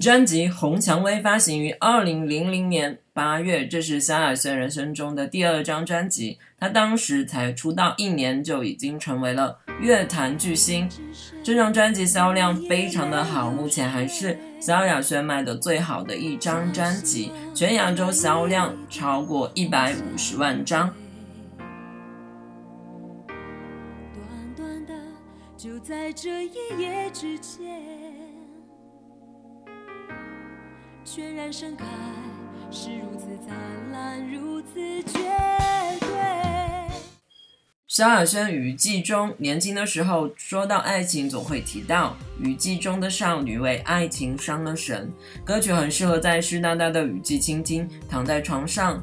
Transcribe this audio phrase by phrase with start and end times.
[0.00, 6.38] 专辑《红蔷薇》发行于二零零零年八月，这是萧亚轩人生中的第二张专辑。
[6.58, 10.88] 他当时才出道一年，就已经成为了乐坛巨星。
[11.44, 20.92] 这张专辑销量非常的好，目前还是萧亚轩卖的最好的一张专辑，全亚洲销量超过一百五十万张。
[24.16, 24.94] 短短的，
[25.56, 28.35] 就在这一夜之间。
[31.06, 31.84] 全然盛开，
[32.68, 33.56] 是如此灿
[33.92, 34.74] 烂，如此
[35.04, 35.20] 绝
[36.00, 36.08] 对。
[37.86, 45.08] 萧亚轩雨季中年轻的时候，说到爱情总会提到雨季中的少女为爱情伤了神。
[45.44, 49.00] 歌曲很适合在湿哒哒的雨季倾听，躺在床上，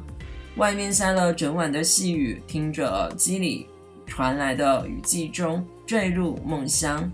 [0.56, 3.66] 外面下了整晚的细雨，听着耳机里
[4.06, 7.10] 传来的雨季中坠入梦乡。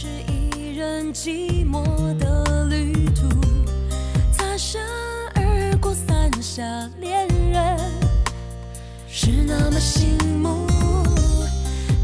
[0.00, 1.82] 是一人寂寞
[2.18, 3.28] 的旅途，
[4.30, 4.80] 擦身
[5.34, 6.62] 而过三下
[7.00, 7.76] 恋人，
[9.08, 10.64] 是那么醒目。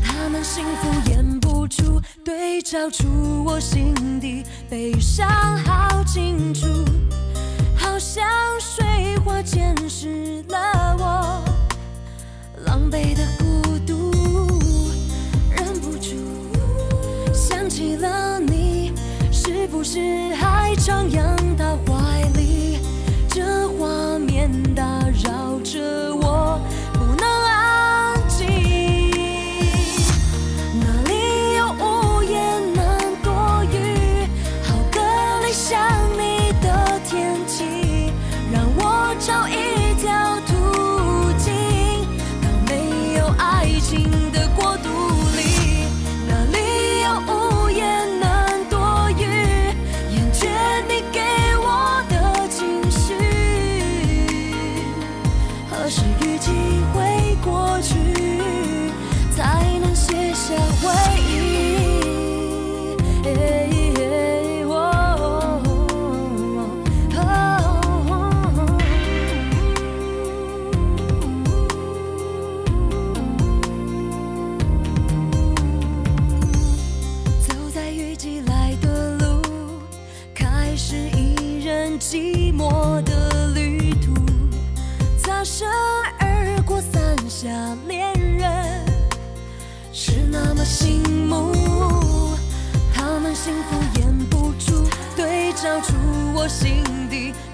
[0.02, 5.28] 他们幸福演不出，对照出我心底悲伤
[5.58, 6.66] 好清楚，
[7.76, 8.24] 好像
[8.58, 8.84] 水
[9.24, 10.33] 花溅湿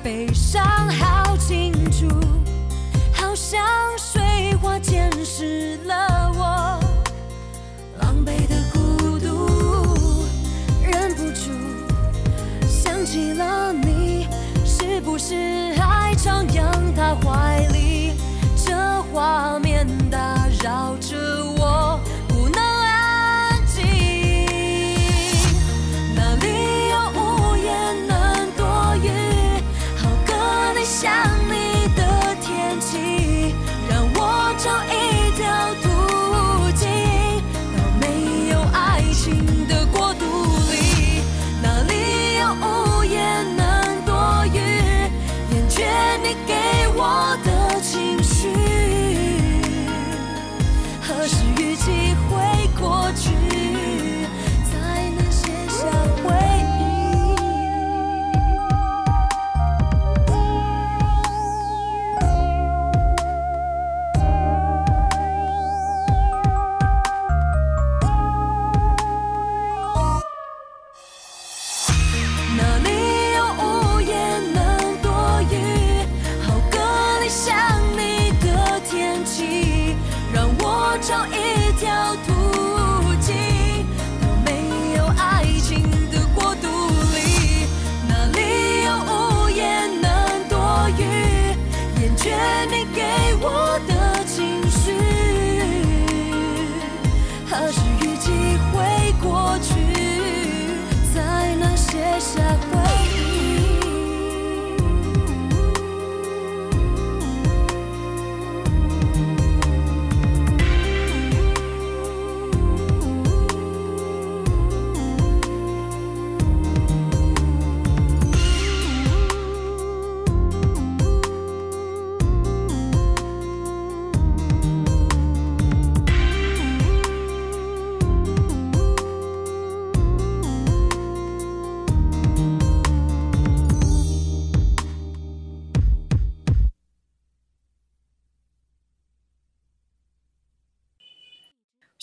[0.03, 0.70] 悲伤。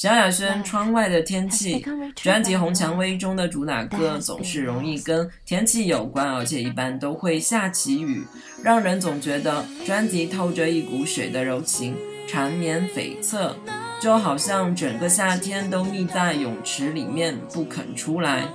[0.07, 1.81] 萧亚轩《窗外的天气》
[2.15, 8.23] 专辑《红蔷薇》中的主打歌总是容易跟天气有关，而且一般都会下起雨，
[8.63, 11.93] 让人总觉得专辑透着一股水的柔情，
[12.25, 13.51] 缠绵悱恻，
[14.01, 18.47] 就好像整个夏天都腻在泳池里面不肯出来。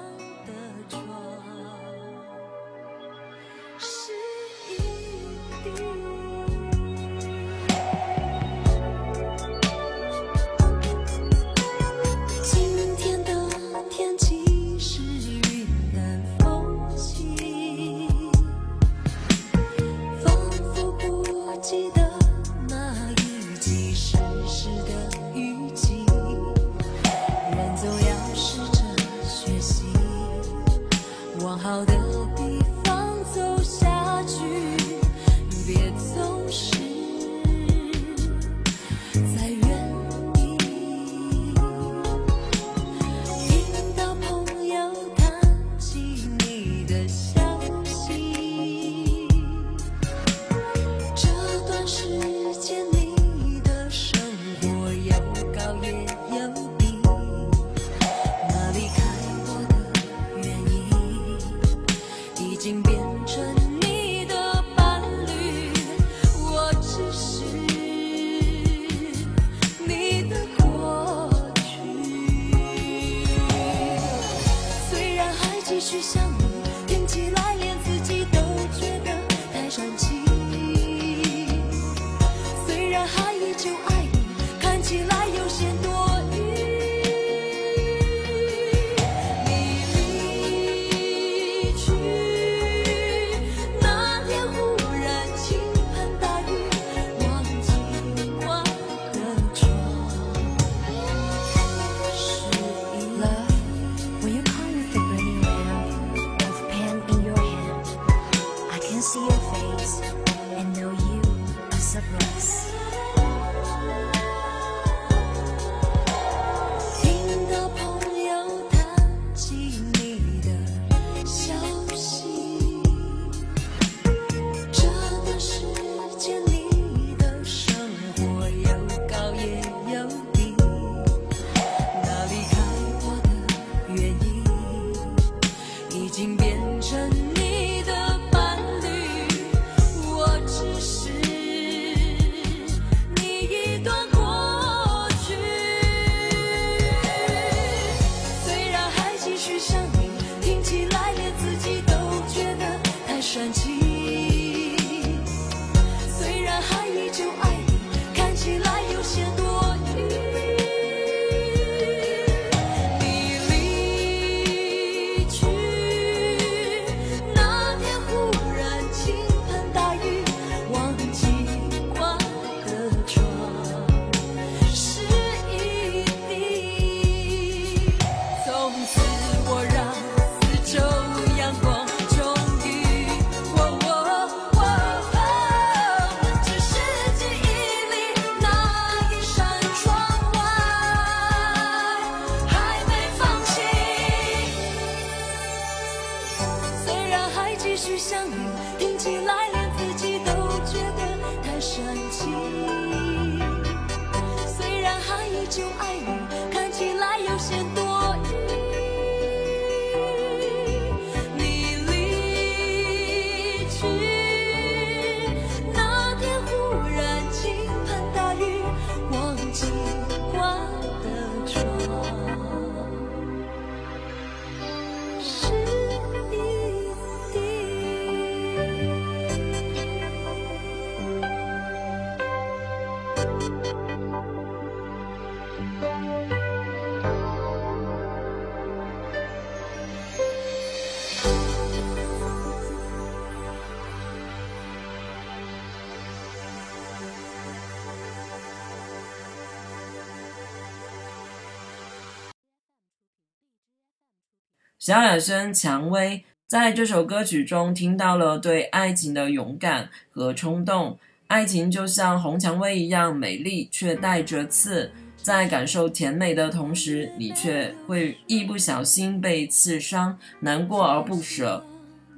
[254.83, 260.99] 萧亚轩蔷薇在这首歌曲中听到了对爱情的勇敢和冲动。
[261.29, 264.91] 爱情就像红蔷薇一样美丽，却带着刺。
[265.17, 271.65] 在感受甜美的同时，你却会一不小心被刺伤，难过而不舍。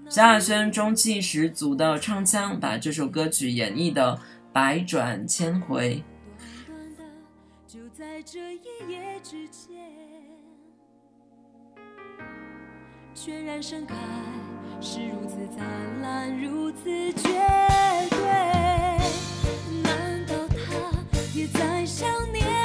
[0.08, 4.18] 萧亚轩中气十足的唱腔，把这首歌曲演绎得
[4.54, 6.02] 百转千回。
[13.14, 13.94] 全然盛开，
[14.80, 15.64] 是如此灿
[16.02, 17.28] 烂，如此绝
[18.10, 18.18] 对。
[19.82, 20.56] 难道他
[21.32, 22.63] 也在想念？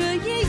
[0.00, 0.39] 这夜。